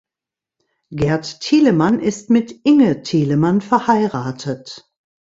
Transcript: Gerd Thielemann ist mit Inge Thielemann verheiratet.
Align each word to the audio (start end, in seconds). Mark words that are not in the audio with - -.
Gerd 0.89 1.41
Thielemann 1.41 1.99
ist 1.99 2.31
mit 2.31 2.61
Inge 2.65 3.03
Thielemann 3.03 3.61
verheiratet. 3.61 4.91